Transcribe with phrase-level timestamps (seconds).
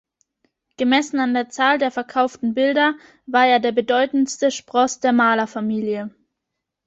[0.77, 2.95] Gemessen an der Zahl der verkauften Bilder
[3.27, 6.09] war er der bedeutendste Spross der Malerfamilie.